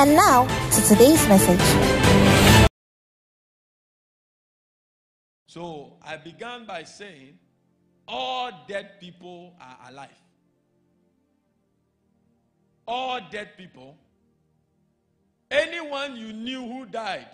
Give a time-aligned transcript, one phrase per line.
[0.00, 1.58] And now to today's message.
[5.48, 7.36] So I began by saying,
[8.06, 10.22] all dead people are alive.
[12.86, 13.98] All dead people.
[15.50, 17.26] Anyone you knew who died,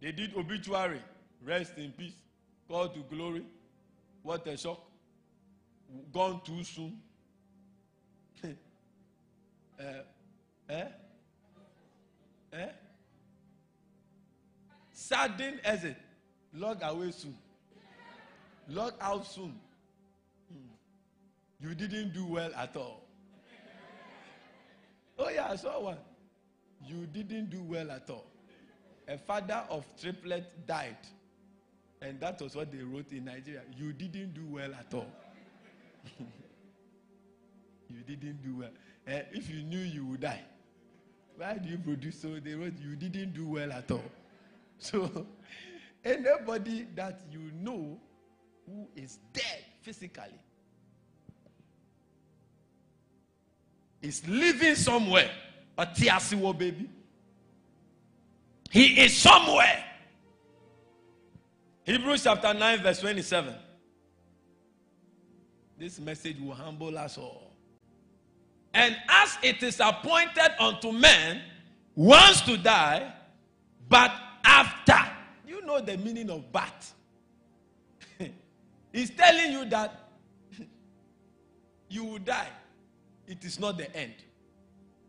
[0.00, 1.00] they did obituary.
[1.44, 2.14] Rest in peace.
[2.66, 3.44] Call to glory.
[4.24, 4.80] What a shock.
[6.12, 6.98] Gone too soon.
[9.78, 9.84] uh,
[10.68, 10.86] eh?
[12.52, 12.68] Eh?
[14.92, 15.96] Sudden exit.
[16.54, 17.36] Log away soon.
[18.68, 19.54] Log out soon.
[20.50, 21.66] Hmm.
[21.68, 23.02] You didn't do well at all.
[25.18, 25.98] Oh, yeah, I saw one.
[26.86, 28.26] You didn't do well at all.
[29.08, 30.96] A father of triplet died.
[32.00, 33.62] And that was what they wrote in Nigeria.
[33.76, 35.06] You didn't do well at all.
[37.88, 38.70] you didn't do well.
[39.06, 40.42] Uh, if you knew you would die,
[41.36, 42.38] why do you produce so?
[42.38, 44.04] They wrote you didn't do well at all.
[44.78, 45.26] So,
[46.04, 47.98] anybody that you know
[48.66, 50.38] who is dead physically
[54.00, 55.30] is living somewhere.
[55.78, 56.88] A Tiasiwo baby.
[58.70, 59.84] He is somewhere.
[61.84, 63.54] Hebrews chapter 9, verse 27.
[65.78, 67.51] This message will humble us all.
[68.74, 71.42] And as it is appointed unto men
[71.94, 73.12] once to die,
[73.88, 74.12] but
[74.44, 74.98] after.
[75.46, 76.90] You know the meaning of but.
[78.92, 80.08] He's telling you that
[81.88, 82.48] you will die.
[83.26, 84.14] It is not the end.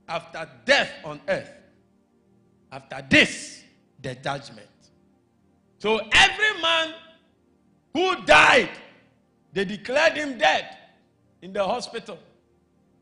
[0.07, 1.49] After death on earth,
[2.71, 3.63] after this,
[4.01, 4.67] the judgment.
[5.79, 6.93] So every man
[7.93, 8.69] who died,
[9.53, 10.77] they declared him dead
[11.41, 12.17] in the hospital.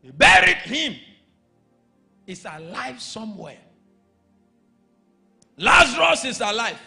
[0.04, 0.96] Buried him.
[2.26, 3.60] He's alive somewhere.
[5.58, 6.80] Lazarus is alive.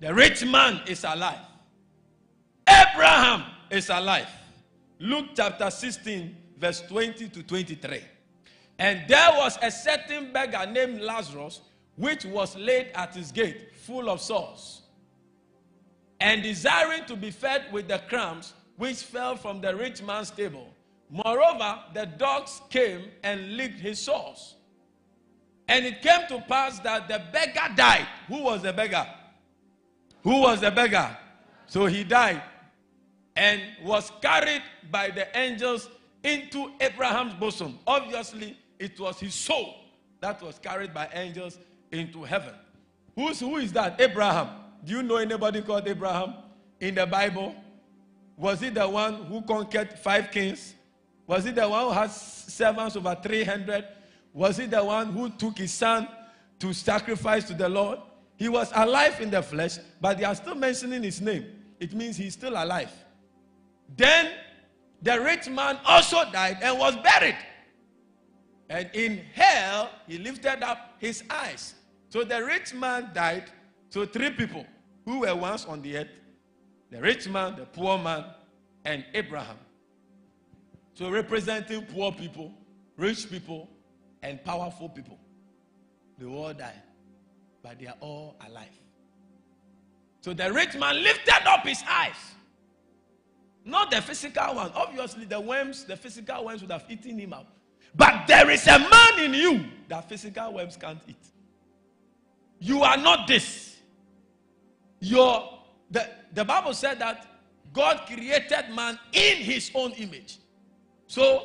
[0.00, 1.40] The rich man is alive.
[2.66, 4.28] Abraham is alive.
[4.98, 8.00] Luke chapter 16, verse 20 to 23.
[8.78, 11.60] And there was a certain beggar named Lazarus,
[11.96, 14.82] which was laid at his gate, full of sores,
[16.20, 20.66] and desiring to be fed with the crumbs which fell from the rich man's table.
[21.10, 24.54] Moreover, the dogs came and licked his sores.
[25.66, 28.06] And it came to pass that the beggar died.
[28.28, 29.06] Who was the beggar?
[30.22, 31.16] Who was the beggar?
[31.66, 32.42] So he died
[33.36, 35.88] and was carried by the angels
[36.22, 37.78] into Abraham's bosom.
[37.86, 39.74] Obviously, it was his soul
[40.20, 41.58] that was carried by angels
[41.90, 42.54] into heaven.
[43.14, 44.00] Who's, who is that?
[44.00, 44.48] Abraham.
[44.84, 46.34] Do you know anybody called Abraham
[46.80, 47.54] in the Bible?
[48.36, 50.74] Was he the one who conquered five kings?
[51.30, 53.84] Was he the one who has servants over 300?
[54.32, 56.08] Was he the one who took his son
[56.58, 58.00] to sacrifice to the Lord?
[58.34, 61.46] He was alive in the flesh, but they are still mentioning his name.
[61.78, 62.90] It means he's still alive.
[63.96, 64.32] Then
[65.02, 67.38] the rich man also died and was buried.
[68.68, 71.76] And in hell, he lifted up his eyes.
[72.08, 73.44] So the rich man died.
[73.90, 74.66] So three people
[75.04, 76.08] who were once on the earth
[76.90, 78.24] the rich man, the poor man,
[78.84, 79.58] and Abraham.
[81.00, 82.52] So, representing poor people,
[82.98, 83.70] rich people,
[84.22, 85.18] and powerful people.
[86.18, 86.74] They all die,
[87.62, 88.68] but they are all alive.
[90.20, 92.34] So, the rich man lifted up his eyes.
[93.64, 94.72] Not the physical one.
[94.74, 97.46] Obviously, the worms, the physical worms would have eaten him up.
[97.94, 101.16] But there is a man in you that physical worms can't eat.
[102.58, 103.78] You are not this.
[104.98, 105.60] Your
[105.90, 107.26] the, the Bible said that
[107.72, 110.36] God created man in his own image.
[111.10, 111.42] So,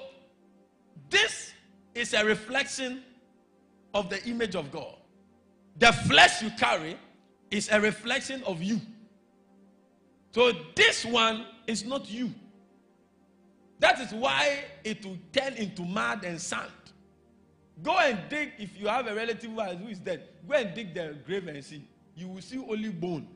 [1.10, 1.52] this
[1.96, 3.02] is a reflection
[3.96, 4.94] of the image of God.
[5.80, 6.96] The flesh you carry
[7.50, 8.80] is a reflection of you.
[10.36, 12.32] So, this one is not you.
[13.80, 16.70] That is why it will turn into mud and sand.
[17.82, 21.18] Go and dig, if you have a relative who is dead, go and dig the
[21.26, 21.88] grave and see.
[22.16, 23.28] You will see only bone.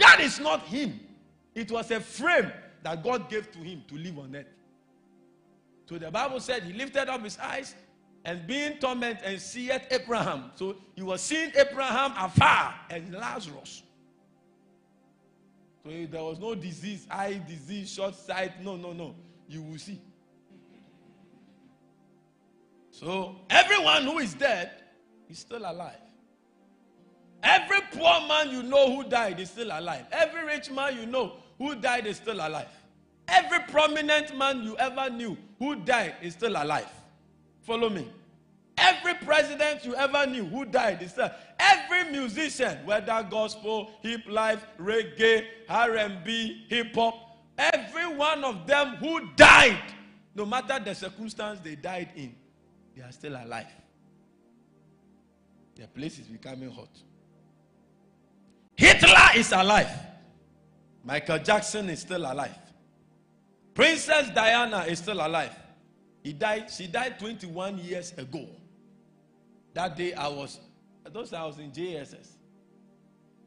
[0.00, 0.98] That is not him.
[1.54, 2.50] It was a frame
[2.82, 4.46] that God gave to him to live on earth.
[5.88, 7.74] So the Bible said he lifted up his eyes
[8.24, 10.52] and being tormented and seeth Abraham.
[10.54, 13.82] So he was seeing Abraham afar and Lazarus.
[15.84, 18.62] So there was no disease, eye disease, short sight.
[18.62, 19.14] No, no, no.
[19.48, 20.00] You will see.
[22.90, 24.70] So everyone who is dead
[25.28, 26.09] is still alive.
[27.42, 30.06] Every poor man you know who died is still alive.
[30.12, 32.68] Every rich man you know who died is still alive.
[33.28, 36.88] Every prominent man you ever knew who died is still alive.
[37.62, 38.08] Follow me.
[38.76, 41.30] Every president you ever knew who died is still.
[41.58, 49.28] Every musician, whether gospel, hip life, reggae, R&B, hip hop, every one of them who
[49.36, 49.82] died,
[50.34, 52.34] no matter the circumstance they died in,
[52.96, 53.66] they are still alive.
[55.76, 56.88] Their place is becoming hot.
[58.80, 59.90] Hitler is alive.
[61.04, 62.56] Michael Jackson is still alive.
[63.74, 65.54] Princess Diana is still alive.
[66.22, 68.46] He died, she died 21 years ago.
[69.74, 70.60] That day I was,
[71.12, 72.26] those I was in JSS.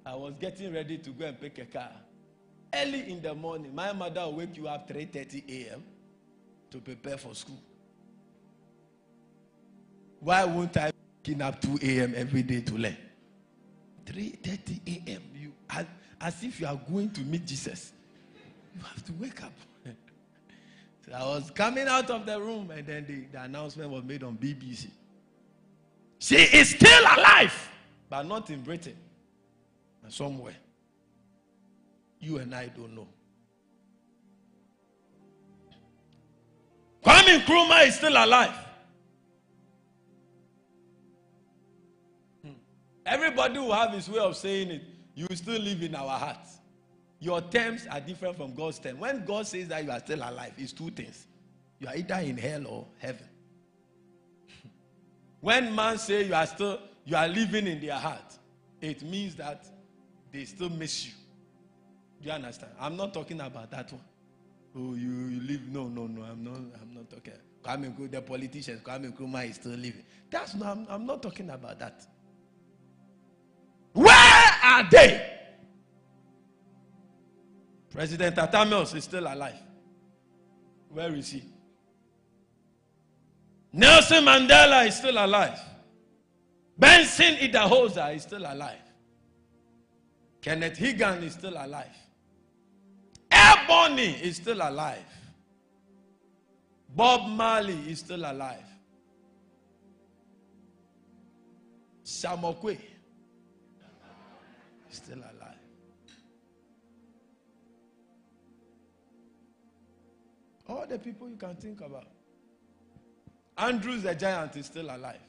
[0.06, 1.90] I was getting ready to go and pick a car.
[2.72, 5.84] Early in the morning, my mother will wake you up 3:30 a.m.
[6.70, 7.62] to prepare for school.
[10.20, 10.92] Why won't I
[11.28, 12.14] wake up 2 a.m.
[12.16, 12.98] every day to learn?
[14.06, 15.22] 3:30 a.m.
[15.36, 15.86] You as,
[16.20, 17.94] as if you are going to meet Jesus.
[18.76, 19.54] You have to wake up.
[21.06, 24.24] so I was coming out of the room, and then the, the announcement was made
[24.24, 24.88] on BBC.
[26.20, 27.70] She is still alive,
[28.10, 28.96] but not in Britain.
[30.10, 30.56] Somewhere.
[32.20, 33.08] You and I don't know.
[37.04, 38.63] Kwame Nkrumah is still alive.
[43.06, 44.84] Everybody will have his way of saying it.
[45.16, 46.60] You still live in our hearts.
[47.20, 49.00] Your terms are different from God's terms.
[49.00, 51.28] When God says that you are still alive, it's two things.
[51.80, 53.28] You are either in hell or heaven.
[55.42, 58.38] when man say you are still you are living in their heart,
[58.82, 59.66] it means that
[60.32, 61.14] they still miss you.
[62.22, 62.72] Do you understand?
[62.80, 64.02] I'm not talking about that one.
[64.76, 65.62] Oh, you, you live.
[65.70, 66.24] No, no, no.
[66.24, 66.56] I'm not.
[66.56, 67.34] I'm not talking.
[67.64, 68.82] Kwame, the politicians.
[68.82, 70.04] Kwame Nkrumah is still living.
[70.30, 70.78] That's not.
[70.78, 72.06] I'm, I'm not talking about that.
[74.64, 75.30] Are they?
[77.92, 79.60] President Atta Mills is still alive.
[80.90, 81.44] Where is he?
[83.74, 85.60] Nelson Mandela is still alive.
[86.78, 88.80] Benson Idahosa is still alive.
[90.42, 91.96] Kenneth Hagin is still alive.
[93.30, 95.06] Ebony is still alive.
[96.96, 98.64] Bob Marley is still alive.
[102.06, 102.78] Samokwe
[104.98, 105.58] still alive.
[110.68, 112.08] All the people you can think about.
[113.58, 115.20] Andrews the giant is still alive.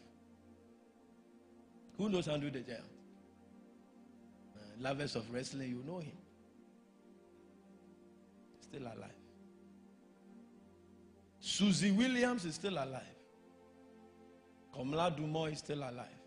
[1.98, 2.84] Who knows Andrew the giant?
[4.56, 6.16] Uh, lovers of wrestling, you know him.
[8.60, 9.10] Still alive.
[11.40, 13.02] Suzzy Williams is still alive.
[14.74, 16.18] Komla Dumor is still alive.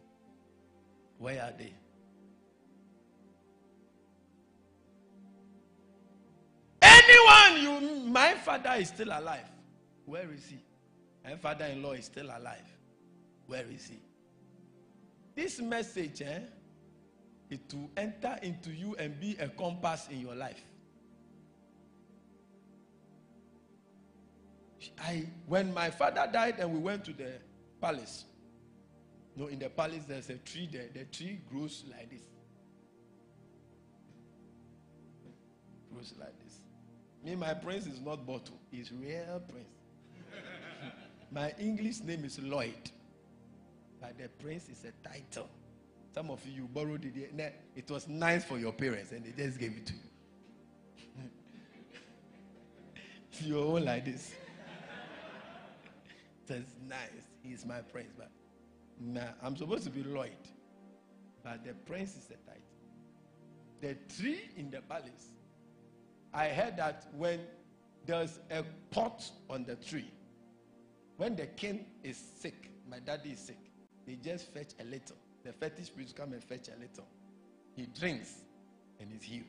[1.17, 1.73] Where are they?
[7.07, 9.47] Anyone you, my father is still alive.
[10.05, 10.59] Where is he?
[11.23, 12.67] My father in law is still alive.
[13.47, 13.99] Where is he?
[15.35, 16.39] This message, eh,
[17.49, 20.61] it will enter into you and be a compass in your life.
[24.99, 27.33] I, when my father died and we went to the
[27.79, 28.25] palace,
[29.35, 30.87] no, in the palace there's a tree there.
[30.93, 32.23] The tree grows like this.
[35.93, 36.59] Grows like this.
[37.27, 39.67] Me, my prince is not bottle, he's real prince.
[41.31, 42.89] my English name is Lloyd.
[43.99, 45.49] But the prince is a title.
[46.13, 47.53] Some of you borrowed it.
[47.75, 49.99] It was nice for your parents and they just gave it to you.
[53.49, 54.33] You're all like this.
[56.47, 57.27] That's nice.
[57.43, 58.13] He's my prince.
[58.17, 58.31] But
[59.01, 60.31] nah, I'm supposed to be Lloyd.
[61.43, 62.61] But the prince is a title.
[63.81, 65.33] The tree in the palace.
[66.33, 67.39] I heard that when
[68.05, 70.11] there's a pot on the tree,
[71.17, 73.59] when the king is sick, my daddy is sick,
[74.05, 75.15] they just fetch a little.
[75.43, 77.07] The fetish priest come and fetch a little.
[77.75, 78.33] He drinks
[78.99, 79.45] and is healed.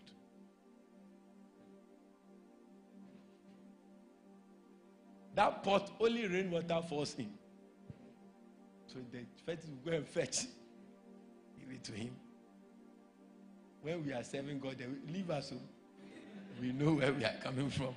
[5.35, 7.31] That pot only rainwater falls in.
[8.87, 10.47] So the fetish will go and fetch.
[11.61, 12.17] Give it to him.
[13.83, 15.51] When we are serving God, they will leave us.
[15.51, 15.57] So
[16.61, 17.95] we know where we are coming from.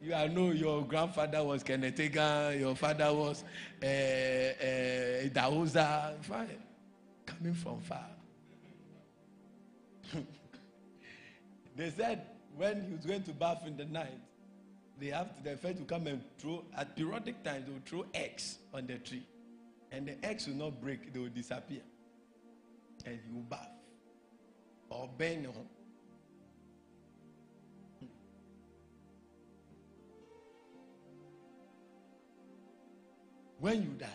[0.00, 3.44] You know your grandfather was Kenneth Hagin, your father was
[3.82, 6.20] uh, uh, Daoza.
[6.22, 6.48] Fine.
[7.24, 8.06] Coming from far.
[11.76, 14.18] they said when he was going to bath in the night,
[14.98, 18.04] they have to, they first to come and throw, at periodic times, they will throw
[18.14, 19.26] eggs on the tree.
[19.90, 21.82] And the eggs will not break, they will disappear.
[23.04, 23.68] And he will bath.
[24.90, 25.68] Or burn home.
[33.62, 34.08] When you die,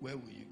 [0.00, 0.46] where will you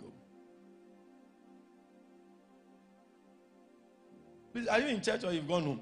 [4.54, 4.70] go?
[4.70, 5.80] Are you in church or you've gone home?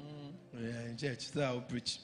[0.00, 1.32] Mm, yeah, in church.
[1.32, 1.98] So I'll preach.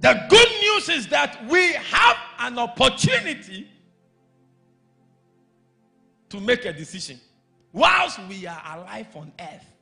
[0.00, 3.68] The good news is that we have an opportunity
[6.30, 7.20] to make a decision
[7.70, 9.75] whilst we are alive on earth.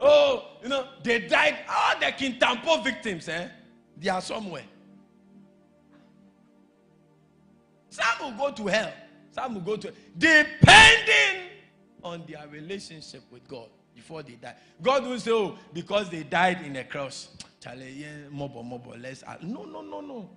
[0.00, 1.58] Oh, you know, they died.
[1.68, 3.48] All the Kintampo victims, eh?
[3.96, 4.64] They are somewhere.
[7.90, 8.04] Some
[8.38, 8.92] will go to hell.
[9.32, 11.48] Some will go to depending
[12.04, 14.54] on their relationship with God before they die.
[14.80, 19.64] God will say, "Oh, because they died in a cross, Charlie, mobo mobo, let's." No,
[19.64, 20.30] no, no, no.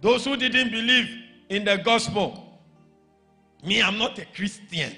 [0.00, 1.08] Those who didn't believe
[1.48, 2.60] in the gospel,
[3.64, 4.94] me, I'm not a Christian.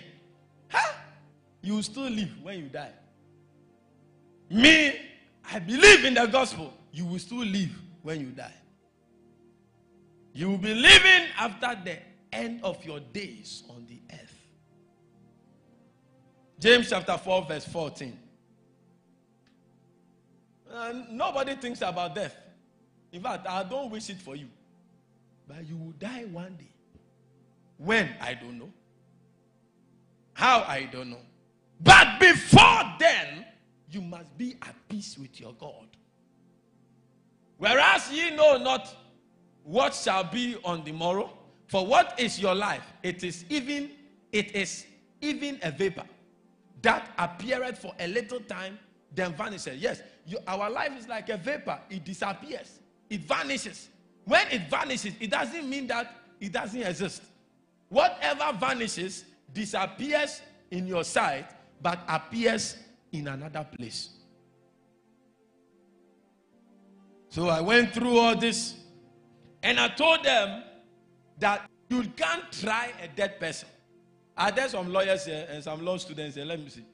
[1.62, 2.92] You will still live when you die.
[4.50, 4.94] Me,
[5.52, 6.72] I believe in the gospel.
[6.92, 7.70] You will still live
[8.02, 8.54] when you die.
[10.32, 11.98] You will be living after the
[12.32, 14.34] end of your days on the earth.
[16.60, 18.18] James chapter 4, verse 14.
[20.72, 22.36] Uh, nobody thinks about death.
[23.12, 24.48] In fact, I don't wish it for you.
[25.46, 26.70] But you will die one day.
[27.78, 28.10] When?
[28.20, 28.70] I don't know.
[30.34, 30.64] How?
[30.68, 31.20] I don't know.
[31.80, 33.44] But before then,
[33.90, 35.86] you must be at peace with your God.
[37.56, 38.94] Whereas ye know not
[39.64, 41.30] what shall be on the morrow,
[41.66, 42.82] for what is your life?
[43.02, 43.90] It is even,
[44.32, 44.86] it is
[45.20, 46.04] even a vapor
[46.82, 48.78] that appeareth for a little time,
[49.14, 49.76] then vanishes.
[49.76, 52.78] Yes, you, our life is like a vapor, it disappears,
[53.10, 53.88] it vanishes.
[54.24, 57.22] When it vanishes, it doesn't mean that it doesn't exist.
[57.88, 61.46] Whatever vanishes disappears in your sight,
[61.80, 62.76] but appears
[63.12, 64.10] in another place.
[67.30, 68.74] So I went through all this
[69.62, 70.62] and I told them
[71.38, 73.68] that you can't try a dead person.
[74.36, 76.44] Ah, Are there some lawyers here and some law students here?
[76.44, 76.84] Let me see.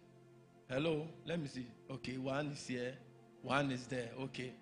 [0.69, 1.67] Hello, let me see.
[1.91, 2.95] Okay, one is here,
[3.43, 4.09] one is there.
[4.21, 4.53] Okay.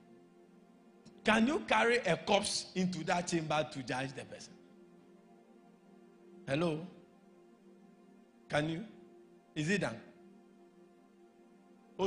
[1.24, 4.52] Can you carry a corpse into that chamber to judge the person?
[6.46, 6.84] Hello?
[8.48, 8.84] Can you?
[9.54, 9.98] Is it done?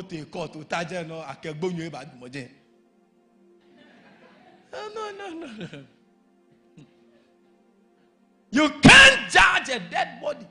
[0.02, 1.24] Te court, o taje no.
[4.94, 5.86] No, no, no.
[8.52, 10.48] You can't judge a dead body.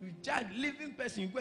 [0.00, 1.22] You judge living person.
[1.22, 1.40] You go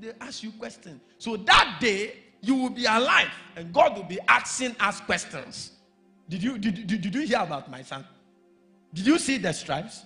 [0.00, 1.00] they ask you questions.
[1.18, 5.72] So that day you will be alive, and God will be asking us questions.
[6.28, 8.06] Did you did, did, did you hear about my son?
[8.94, 10.04] Did you see the stripes?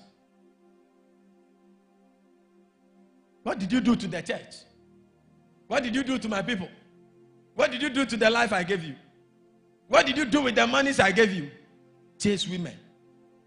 [3.42, 4.54] What did you do to the church?
[5.66, 6.68] What did you do to my people?
[7.54, 8.96] What did you do to the life I gave you?
[9.88, 11.50] What did you do with the monies I gave you?
[12.18, 12.74] Chase women.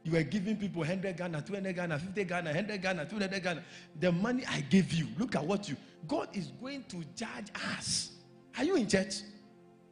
[0.04, 3.64] You were giving people 100 Ghana, 200 Ghana, 50 Ghana, 100 Ghana, 200 Ghana.
[4.00, 5.76] The money I gave you, look at what you.
[6.08, 8.12] God is going to judge us.
[8.58, 9.16] Are you in church?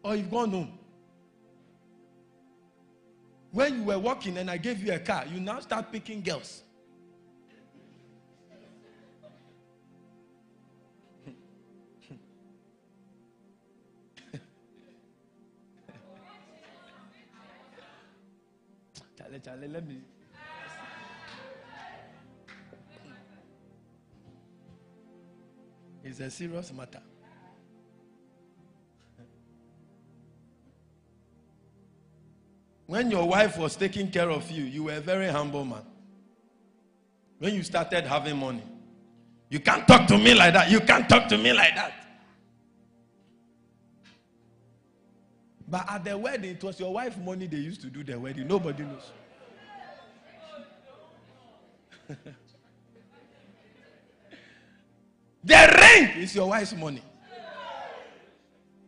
[0.04, 0.80] Or you've gone home?
[3.52, 6.64] When you were walking and I gave you a car, you now start picking girls.
[19.48, 19.98] Let me.
[26.04, 27.02] It's a serious matter.
[32.88, 35.82] When your wife was taking care of you, you were a very humble man.
[37.40, 38.64] When you started having money,
[39.50, 40.70] you can't talk to me like that.
[40.70, 41.94] You can't talk to me like that.
[45.68, 48.48] But at the wedding, it was your wife's money they used to do the wedding.
[48.48, 49.12] Nobody knows.
[55.44, 57.02] the rent is your wife's money.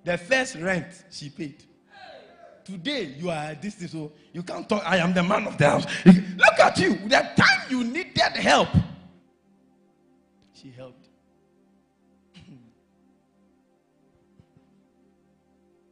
[0.04, 1.64] The first rent she paid.
[2.64, 4.84] today you are this, this, so you can't talk.
[4.86, 5.86] I am the man of the house.
[6.06, 6.96] Look at you.
[7.08, 8.70] The time you needed help,
[10.54, 11.10] she helped.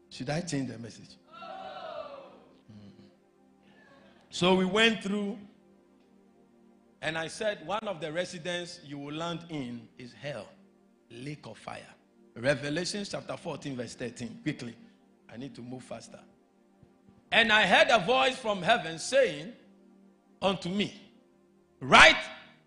[0.10, 1.18] Should I change the message?
[4.36, 5.38] So we went through,
[7.06, 10.48] and I said, one of the residents you will land in is hell,
[11.12, 11.86] lake of fire.
[12.36, 14.40] Revelation chapter 14, verse 13.
[14.42, 14.76] Quickly.
[15.32, 16.20] I need to move faster.
[17.32, 19.54] And I heard a voice from heaven saying
[20.42, 21.00] unto me,
[21.80, 22.18] Right,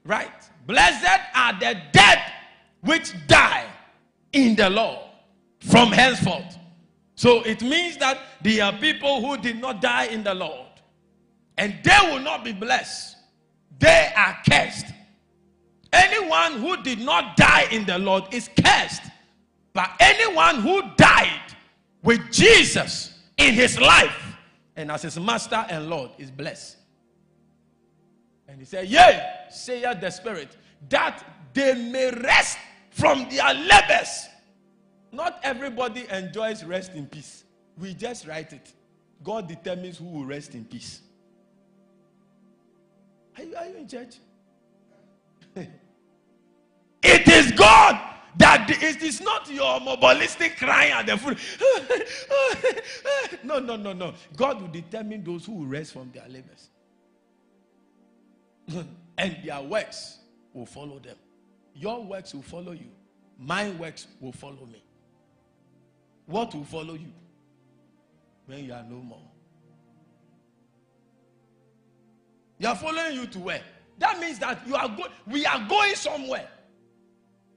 [0.05, 0.49] right.
[0.69, 2.21] Blessed are the dead
[2.83, 3.67] which die
[4.33, 5.01] in the Lord
[5.59, 6.57] from henceforth.
[7.17, 10.69] So it means that there are people who did not die in the Lord,
[11.57, 13.17] and they will not be blessed.
[13.79, 14.87] They are cursed.
[15.93, 19.03] Anyone who did not die in the Lord is cursed.
[19.73, 21.55] But anyone who died
[22.03, 24.37] with Jesus in his life
[24.77, 26.77] and as his master and Lord is blessed.
[28.47, 29.21] And he said, Yea,
[29.51, 30.57] saith the Spirit,
[30.89, 32.59] that they may rest
[32.91, 34.27] from their labors.
[35.13, 37.45] Not everybody enjoys rest in peace.
[37.79, 38.73] We just write it.
[39.23, 41.01] God determines who will rest in peace.
[43.39, 44.17] Are you, are you in church?
[45.57, 48.01] it is God
[48.37, 51.39] that it is not your mobilistic crying at the foot.
[53.45, 54.15] no, no, no, no.
[54.37, 56.71] God will determine those who will rest from their labors.
[59.19, 60.19] and their works
[60.53, 61.17] will follow them.
[61.75, 62.91] Your works will follow you.
[63.39, 64.83] My works will follow me.
[66.27, 67.13] What will follow you
[68.47, 69.23] when you are no more?
[72.59, 73.63] You are following you to where?
[73.99, 75.11] That means that you are going.
[75.27, 76.49] We are going somewhere.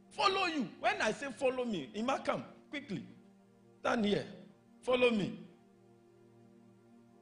[0.09, 0.67] Follow you.
[0.79, 3.03] When I say follow me, Ima come quickly.
[3.79, 4.25] Stand here.
[4.81, 5.39] Follow me.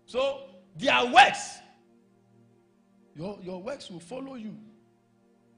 [0.05, 0.41] So
[0.75, 1.59] their works,
[3.15, 4.55] your, your works will follow you.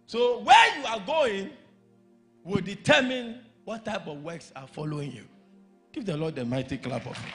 [0.07, 1.51] So where you are going
[2.43, 5.23] will determine what type of works are following you.
[5.93, 7.33] Give the Lord a mighty clap of it.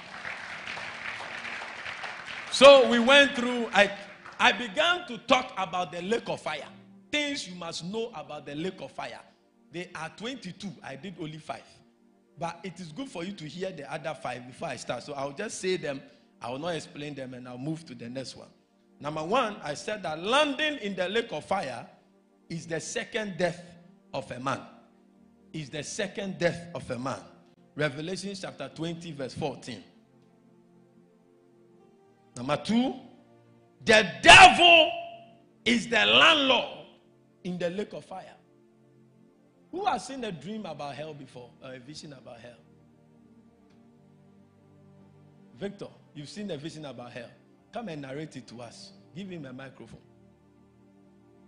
[2.53, 3.91] So we went through, I,
[4.39, 6.69] I began to talk about the lake of fire.
[7.11, 9.21] Things you must know about the lake of fire.
[9.73, 10.69] There are 22.
[10.83, 11.65] I did only five.
[12.39, 15.03] But it is good for you to hear the other five before I start.
[15.03, 16.03] So I'll just say them.
[16.41, 18.49] I will not explain them and I'll move to the next one.
[19.01, 21.87] Number one, I said that landing in the lake of fire
[22.49, 23.63] is the second death
[24.13, 24.61] of a man.
[25.53, 27.21] Is the second death of a man.
[27.75, 29.83] Revelation chapter 20, verse 14.
[32.37, 32.95] Number two,
[33.87, 34.91] the devil
[35.65, 36.87] is the landlord
[37.45, 38.35] in the lake of fire.
[39.71, 42.59] Who has seen a dream about hell before, or a vision about hell?
[45.59, 47.31] Victor, you've seen a vision about hell.
[47.73, 48.93] Come and narrate it to us.
[49.15, 50.01] Give him a microphone.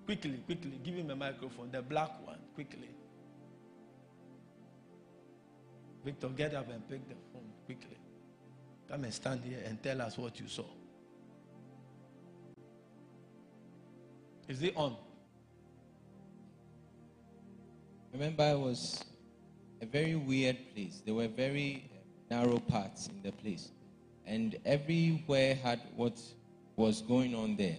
[0.07, 1.71] Quickly, quickly, give him a microphone.
[1.71, 2.89] The black one, quickly.
[6.05, 7.99] Victor, get up and pick the phone quickly.
[8.89, 10.65] Come and stand here and tell us what you saw.
[14.49, 14.97] Is it on?
[18.13, 19.05] remember it was
[19.81, 21.03] a very weird place.
[21.05, 21.89] There were very
[22.31, 23.71] narrow paths in the place.
[24.27, 26.21] And everywhere had what
[26.77, 27.77] was going on there.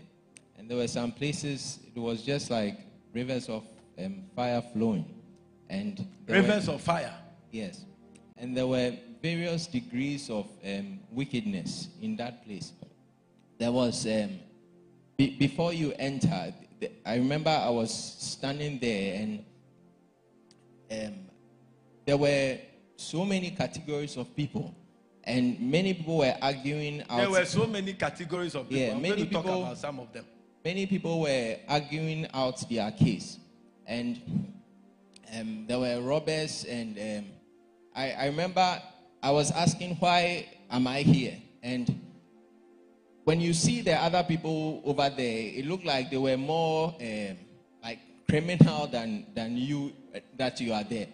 [0.58, 2.79] And there were some places, it was just like
[3.13, 3.63] rivers of
[3.97, 5.05] um, fire flowing.
[5.69, 7.13] And rivers were, of fire?
[7.51, 7.86] Yes.
[8.38, 12.71] And there were various degrees of um, wickedness in that place.
[13.58, 14.39] There was, um,
[15.19, 16.53] be, before you enter,
[17.05, 19.43] I remember I was standing there and
[20.91, 21.13] um,
[22.05, 22.58] there were
[22.95, 24.73] so many categories of people,
[25.25, 27.03] and many people were arguing.
[27.10, 28.84] Out, there were so many categories of people.
[28.84, 30.25] Yeah, I'm many people, talk about some of them.
[30.65, 33.38] Many people were arguing out their case,
[33.86, 34.19] and
[35.38, 36.65] um, there were robbers.
[36.67, 37.32] And um,
[37.95, 38.82] I, I remember
[39.21, 42.09] I was asking, "Why am I here?" And
[43.30, 47.38] when you see the other people over there, it looked like they were more um,
[47.84, 49.94] like criminal than than you
[50.36, 51.06] that you are there.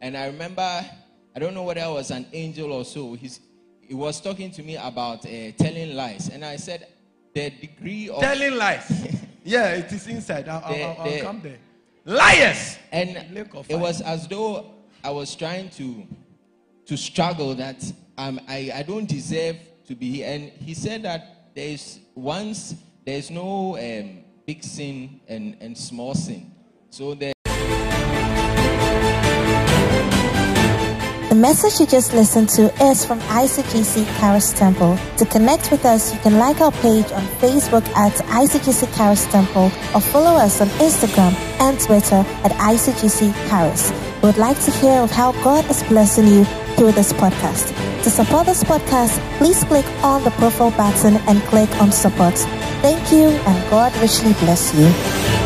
[0.00, 3.14] And I remember, I don't know whether I was an angel or so.
[3.14, 3.40] He's,
[3.80, 6.86] he was talking to me about uh, telling lies, and I said
[7.34, 8.86] the degree of telling lies.
[9.44, 10.48] yeah, it is inside.
[10.48, 11.58] I'll, the, I'll, I'll the, come there.
[12.04, 12.78] Liars.
[12.92, 13.16] And
[13.68, 16.06] it was as though I was trying to
[16.86, 17.82] to struggle that
[18.16, 19.56] um, I I don't deserve
[19.88, 20.28] to be here.
[20.30, 22.74] And he said that there is once
[23.06, 26.52] there is no um, big sin and and small sin.
[26.90, 27.32] So there
[31.28, 34.96] The message you just listened to is from ICGC Charis Temple.
[35.18, 39.64] To connect with us, you can like our page on Facebook at ICGC Charis Temple
[39.94, 44.13] or follow us on Instagram and Twitter at ICGC Charis.
[44.24, 47.68] Would like to hear of how God is blessing you through this podcast.
[48.04, 52.32] To support this podcast, please click on the profile button and click on support.
[52.80, 55.43] Thank you and God richly bless you.